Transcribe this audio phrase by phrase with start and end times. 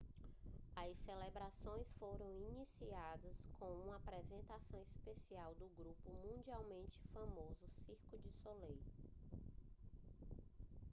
[0.75, 8.79] as celebrações foram iniciadas com uma apresentação especial do grupo mundialmente famoso cirque du soleil